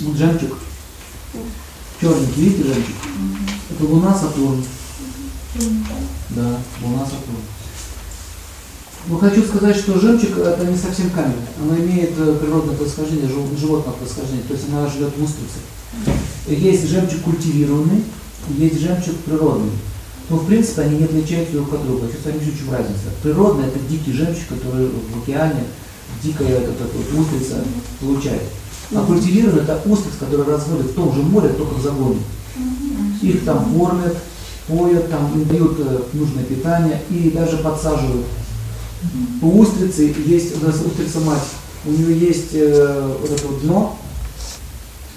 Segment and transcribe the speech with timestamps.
[0.00, 0.58] Вот жемчуг.
[2.00, 2.94] Черненький, видите жемчуг?
[3.70, 4.64] Это луна Сатурн.
[6.30, 7.42] Да, луна Сатурн.
[9.08, 11.34] Но хочу сказать, что жемчуг это не совсем камень.
[11.62, 15.58] Она имеет э, природное происхождение, жив- животное происхождение, то есть она живет в устрице.
[16.46, 18.04] Есть жемчуг культивированный,
[18.56, 19.72] есть жемчуг природный.
[20.28, 22.08] Но в принципе они не отличаются друг от друга.
[22.08, 23.10] Сейчас в чем разница.
[23.22, 25.64] Природный это дикий жемчуг, который в океане,
[26.22, 27.64] дикая вот эта вот устрица
[28.00, 28.42] получает.
[28.92, 32.18] А культивированный это устриц, который разводит в том же море, только в загоне.
[33.22, 34.16] Их там кормят,
[34.66, 38.26] поят, там им дают э, нужное питание и даже подсаживают.
[39.42, 41.42] У устрицы есть, у нас устрица мать,
[41.86, 43.98] у нее есть э, вот это вот дно,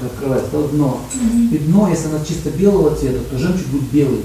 [0.00, 1.00] открывается, это вот дно.
[1.50, 4.20] И дно, если она чисто белого цвета, то жемчуг будет белый.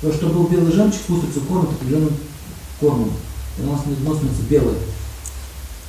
[0.00, 2.12] То, что был белый жемчуг, устрицу кормят определенным
[2.80, 3.12] кормом.
[3.58, 4.76] И у нас дно становится белое.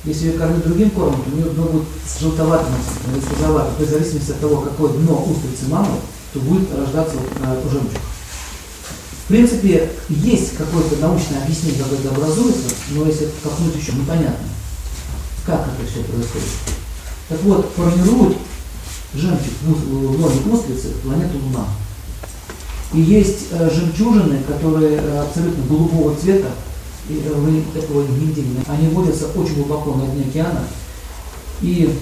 [0.04, 1.88] Если ее кормить другим кормом, то у нее дно будет
[2.20, 3.74] желтоватым оттенком или с розоватым.
[3.74, 5.98] То есть в зависимости от того, какое дно устрицы мамы,
[6.32, 8.00] то будет рождаться э, жемчуг.
[9.24, 14.46] В принципе, есть какое-то научное объяснение, как это образуется, но если копнуть еще, непонятно,
[15.44, 16.48] как это все происходит.
[17.28, 18.38] Так вот, формирует
[19.14, 19.52] жемчуг
[19.90, 21.66] лоне устрицы планету Луна.
[22.94, 26.48] И есть э, жемчужины, которые э, абсолютно голубого цвета,
[27.08, 28.48] и вы этого не видели.
[28.66, 30.64] Они водятся очень глубоко на дне океана.
[31.62, 31.98] И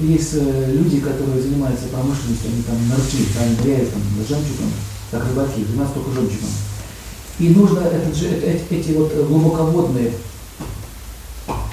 [0.00, 4.70] есть э, люди, которые занимаются промышленностью, они там нырки, они ныряют там жемчугом,
[5.10, 6.50] как рыбаки, занимаются только жемчугом.
[7.38, 10.12] И нужно этот, же- э- эти вот глубоководные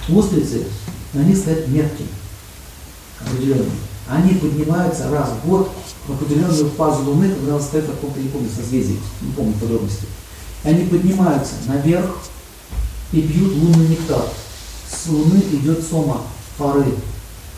[0.09, 0.65] устрицы,
[1.13, 2.05] на них стоят метки
[3.19, 3.65] определенные.
[4.07, 5.71] Они поднимаются раз в год
[6.07, 10.05] в определенную фазу Луны, когда она стоит в каком-то, не помню, созвездии, не помню подробности.
[10.63, 12.17] Они поднимаются наверх
[13.11, 14.25] и пьют лунный нектар.
[14.89, 16.23] С Луны идет сома
[16.57, 16.95] пары.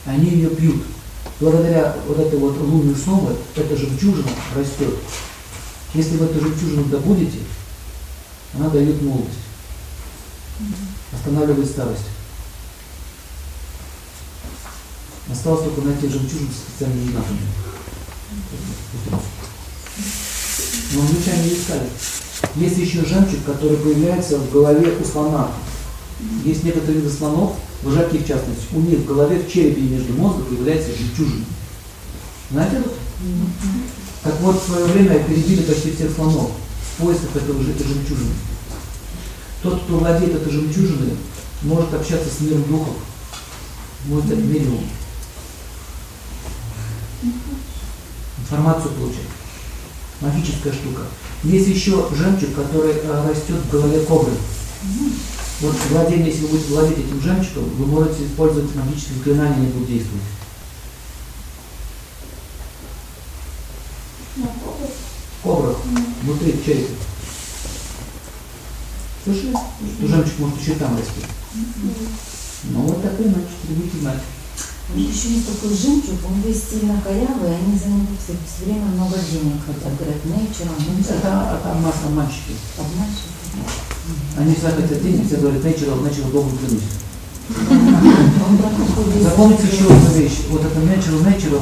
[0.06, 0.84] Они ее пьют.
[1.40, 4.96] Благодаря вот этой вот лунной сомы эта жемчужина растет.
[5.94, 7.40] Если вы эту жемчужину добудете,
[8.54, 9.38] она дает молодость.
[11.14, 12.06] Останавливает старость.
[15.30, 17.40] Осталось только найти жемчужину с специальными знаками.
[20.94, 21.90] Но англичане не искали.
[22.56, 25.50] Есть еще жемчуг, который появляется в голове у слона.
[26.44, 27.54] Есть некоторые виды слонов,
[27.84, 31.46] вожаки в частности, у них в голове, в черепе и между мозгом появляется жемчужина.
[32.50, 32.90] Знаете это?
[34.24, 38.34] Так вот, в свое время перебили почти всех слонов в поисках этого, жемчужины.
[39.62, 41.16] Тот, кто владеет этой жемчужиной,
[41.62, 42.96] может общаться с миром духов,
[44.06, 44.88] может стать медиумом.
[48.40, 49.37] Информацию получать.
[50.22, 51.04] Магическая штука.
[51.44, 54.34] Есть еще жемчуг, который э, растет в голове кобры.
[55.62, 59.90] Вот владение, если вы будете владеть этим жемчугом, вы можете использовать магические заклинания, они будут
[59.90, 60.24] действовать.
[65.44, 65.76] Кобра
[66.24, 66.94] внутри черепа.
[69.24, 69.56] Слышали?
[69.98, 71.22] Что жемчуг может еще там расти.
[72.64, 74.22] Ну вот так и иначе, будете знать.
[74.94, 78.66] У них еще есть такой жемчуг, он весь сильно корявый, они за него все, все
[78.66, 79.92] время много денег хотят.
[80.00, 82.56] Говорят, nature, nature, Это, это масса мальчики.
[82.80, 83.36] обманщик.
[84.38, 86.88] Они всегда хотят денег, все говорят, natural, natural, Богу клянусь.
[89.24, 90.40] Запомните еще одну вещь.
[90.50, 91.62] Вот это natural, natural.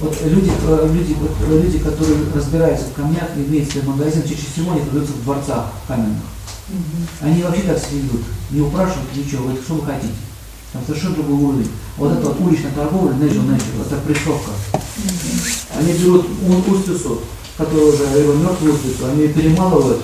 [0.00, 4.46] Вот люди, э, люди, вот, э, люди, которые разбираются в камнях, имеют свой магазин, чаще
[4.52, 6.22] всего они продаются в дворцах каменных.
[7.20, 8.22] Они вообще так себя ведут.
[8.50, 10.14] Не упрашивают ничего, говорят, что вы хотите.
[10.72, 11.70] Там совершенно другой уровень.
[11.98, 14.50] Вот вот уличная торговля, natural, natural, это прессовка.
[15.76, 17.20] Они берут у- устрицу,
[17.58, 20.02] которая уже его мертвую устрицу, они ее перемалывают,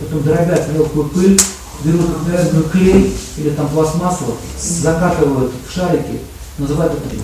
[0.00, 1.40] потом дробят мелкую пыль,
[1.84, 6.20] берут обыкновенную клей или там пластмассу, закатывают в шарики,
[6.58, 7.22] называют это клей.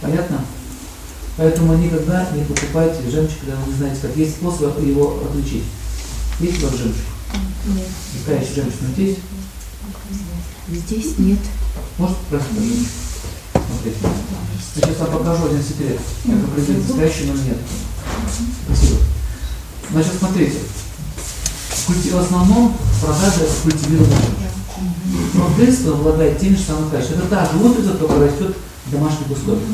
[0.00, 0.44] Понятно?
[1.36, 5.64] Поэтому никогда не покупайте жемчуг, когда вы не знаете, как есть способ его отличить.
[6.40, 7.04] Есть у вас жемчуг?
[7.66, 7.86] Нет.
[8.14, 9.16] Настоящий жемчуг здесь?
[10.68, 11.38] Здесь нет.
[11.98, 12.52] Может пожалуйста?
[13.52, 13.98] Смотрите.
[14.76, 15.98] Я сейчас вам покажу один секрет.
[16.24, 17.58] Как определить настоящий, но нет.
[18.66, 18.98] Спасибо.
[19.90, 20.58] Значит, смотрите.
[21.86, 24.48] Культи- В основном продажа культивированного жемчуга.
[25.34, 27.20] Но он обладает теми же самыми качествами.
[27.20, 28.56] Это та же устрица, которая растет
[28.86, 29.68] в домашних условиях.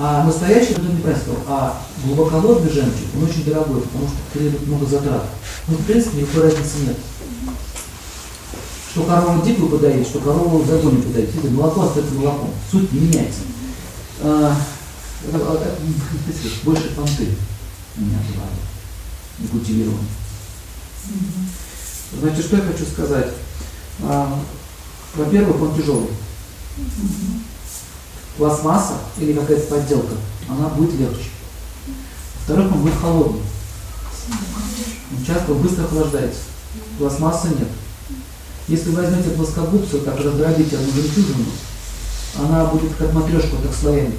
[0.00, 4.86] А настоящий, это неправильно сказал, а глубоководный жемчуг, он очень дорогой, потому что требует много
[4.86, 5.26] затрат.
[5.66, 6.96] Ну, в принципе, никакой разницы нет.
[8.98, 11.28] Что корову дикую подоить, что корову в загоне подоить.
[11.32, 12.50] Это молоко остается молоком.
[12.68, 13.42] Суть не меняется.
[14.20, 14.56] А,
[15.24, 17.28] это, это, это, больше понты
[17.96, 19.68] у меня бывает.
[19.68, 19.88] Не.
[22.18, 23.28] Значит, что я хочу сказать?
[24.02, 24.36] А,
[25.14, 26.10] во-первых, он тяжелый.
[28.36, 30.14] Пластмасса или какая-то подделка,
[30.48, 31.30] она будет легче.
[32.38, 33.42] Во-вторых, он будет холодный.
[35.12, 36.40] Он часто быстро охлаждается.
[36.98, 37.68] Пластмасса нет.
[38.68, 41.44] Если возьмете плоскогубцу, так раздробите одну жемчужину,
[42.38, 44.14] она будет как матрешка, так слоями.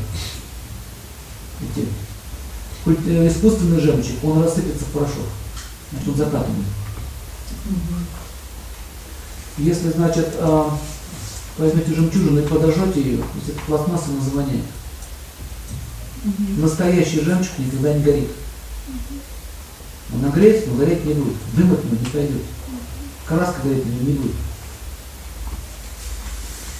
[1.62, 1.88] Идти.
[2.84, 5.25] Культ- э, Искусственный жемчуг, он рассыпется в порошок.
[5.92, 6.66] Значит, он закатанный.
[9.57, 10.78] Если, значит, а,
[11.57, 14.63] возьмете жемчужину и подожжете ее, если это пластмасса, она завоняет.
[16.57, 18.30] Настоящий жемчуг никогда не горит.
[20.13, 21.36] Он нагреется, но гореть не будет.
[21.54, 22.42] Дым от него не пойдет.
[23.29, 24.35] Краска гореть на нем не будет.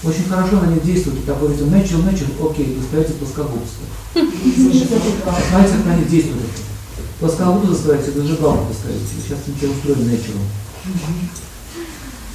[0.02, 3.84] Очень хорошо на них действует такой говорите, natural, natural, окей, вы ставите плоскогубство.
[4.14, 6.46] Знаете, как на них действует?
[7.20, 9.04] Плоскогубство ставите, зажигалку поставите.
[9.22, 10.40] Сейчас мы тебя устроим natural.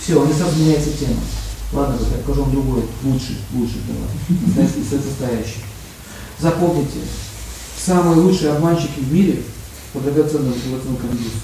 [0.01, 1.19] Все, у них сразу меняется тема.
[1.73, 4.71] Ладно, я покажу вам другой, лучший, лучший для вас.
[4.89, 5.61] Состоящий.
[6.39, 6.99] Запомните,
[7.83, 9.41] самые лучшие обманщики в мире
[9.91, 11.41] по драгоценному мотивационному компьютеру.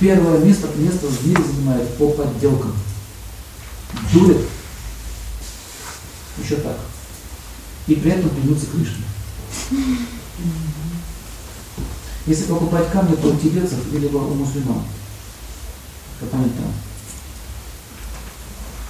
[0.00, 2.74] Первое место, место в мире занимает по подделкам.
[4.12, 4.42] Дурят
[6.38, 6.78] еще так.
[7.86, 9.04] И при этом клянутся Кришне.
[12.26, 14.82] Если покупать камни, то у тибетцев или у мусульман.
[16.20, 16.72] Какой-нибудь там,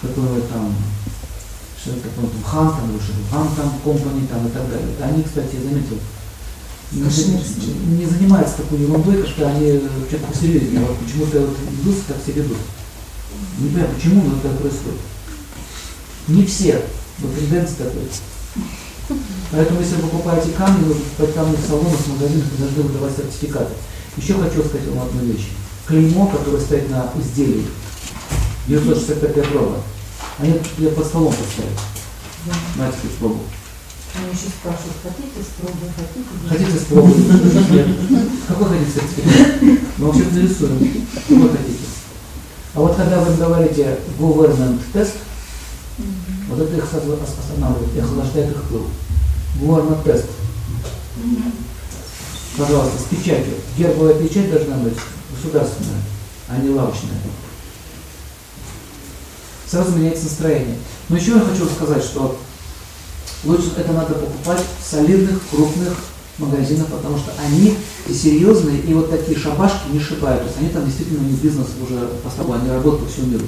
[0.00, 0.74] какой там,
[1.80, 4.88] что это такое, там, хан там, или что хан там, компани там и так далее.
[5.02, 5.98] Они, кстати, я заметил,
[6.90, 7.74] Кашмирские.
[7.98, 10.80] не занимаются такой ерундой, потому что они э, что-то посерьезнее.
[10.80, 12.56] А вот почему-то вот индусы так себя ведут.
[13.58, 15.00] Не понимаю, почему, но это происходит.
[16.28, 16.82] Не все,
[17.18, 18.04] но тенденция такая.
[19.50, 23.16] Поэтому, если вы покупаете камни, вы покупаете камни в салонах, в магазинах, вы должны выдавать
[23.16, 23.74] сертификаты.
[24.16, 25.48] Еще хочу сказать вам одну вещь.
[25.86, 27.66] Клеймо, которое стоит на изделии,
[28.66, 29.78] 965 ровно,
[30.38, 31.78] они под столом поставят.
[32.76, 33.40] На теперь пробу.
[34.18, 36.26] Они еще спрашивают, хотите спробовать, хотите?
[36.48, 37.16] Хотите спробовать?
[38.48, 39.62] Какой хотите сертификат?
[39.98, 41.06] Мы вообще нарисуем.
[41.28, 41.78] Какой хотите?
[42.74, 45.14] А вот когда вы говорите government тест,
[46.48, 48.86] вот это их останавливает и охлаждает их пыл.
[49.60, 50.26] Government тест.
[52.56, 53.54] Пожалуйста, с печатью.
[53.76, 54.96] Гербовая печать должна быть
[55.30, 56.02] государственная,
[56.48, 57.20] а не лавочная.
[59.66, 60.76] Сразу меняется настроение.
[61.08, 62.36] Но еще я хочу сказать, что
[63.44, 65.94] лучше это надо покупать в солидных, крупных
[66.38, 67.76] магазинах, потому что они
[68.06, 70.42] и серьезные, и вот такие шабашки не шибают.
[70.42, 73.44] То есть они там действительно не бизнес уже поставил, они работают по всему миру.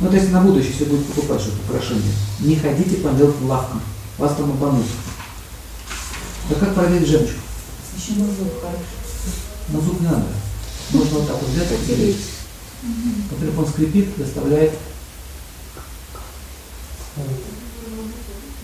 [0.00, 3.80] Ну, то есть на будущее, если будете покупать что-то украшение, не ходите по мелким лавкам,
[4.18, 4.86] вас там обманут.
[6.48, 7.36] Да как проверить жемчуг?
[7.96, 8.78] Еще на зуб хорошо.
[9.68, 10.26] На зуб не надо.
[10.92, 12.16] Можно вот так вот взять, оттереть.
[13.30, 14.72] Во-первых, он скрипит, доставляет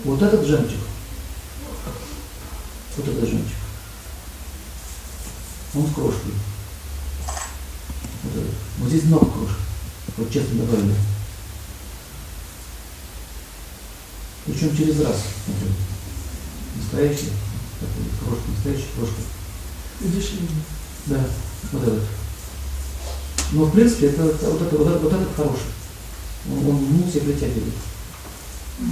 [0.07, 0.79] вот этот жемчуг.
[2.95, 3.57] Вот этот жемчуг.
[5.75, 6.31] Он с крошкой.
[8.23, 8.53] Вот, этот.
[8.77, 9.61] вот здесь много крошки.
[10.15, 10.95] Вот честно добавили.
[14.45, 15.17] Причем через раз.
[16.77, 17.31] Настоящий.
[17.79, 19.21] Такой крошка, настоящая крошка.
[21.07, 21.25] Да,
[21.73, 22.03] вот этот.
[23.51, 25.71] Но в принципе это, вот, это, вот, это, вот этот хороший.
[26.49, 27.73] Он, он все притягивает.
[28.77, 28.83] То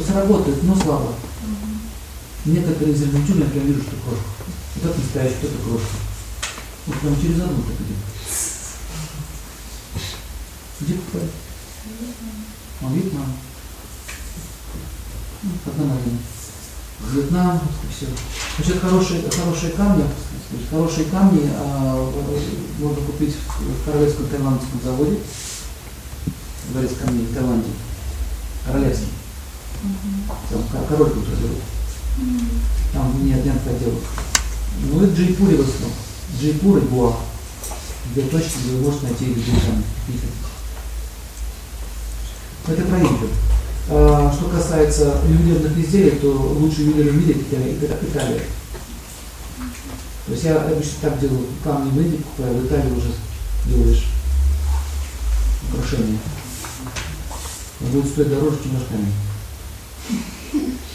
[0.00, 1.14] есть работает, но слабо.
[2.44, 4.24] Некоторые из я вижу, что крошка.
[4.76, 5.96] Вот это настоящий, вот это крошка.
[6.86, 7.96] Вот прям через одну так идет.
[10.80, 11.30] Где покупать?
[12.82, 13.32] Он Вьетнам.
[15.66, 16.18] Одна марина.
[17.10, 17.60] Вьетнам,
[17.94, 18.06] все.
[18.56, 20.04] Значит, хорошие, хорошие камни,
[20.70, 22.12] хорошие камни а,
[22.78, 25.18] можно купить в Королевском таиландском заводе.
[26.70, 27.70] Дворец камней в Таиланде.
[28.66, 29.08] Королевский.
[30.50, 31.58] Там ко- король тут живет.
[32.92, 34.02] Там не один поделок.
[34.90, 35.92] Ну и Джейпуре в основном.
[36.40, 37.16] Джейпур и Гоа.
[38.12, 40.26] Где точно где можете найти там какие-то.
[42.68, 43.30] Это про Индию.
[43.88, 47.40] А, Что касается ювелирных изделий, то лучший ювелир в мире
[47.82, 48.42] это Италия.
[50.26, 53.12] То есть я обычно так делаю, камни в Индии покупаю, в Италии уже
[53.66, 54.06] делаешь
[55.72, 56.18] украшения.
[57.80, 59.12] Будет стоить дороже, чем наш камень.
[60.08, 60.85] Thank you.